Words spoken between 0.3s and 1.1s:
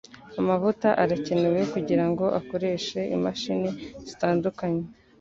Amavuta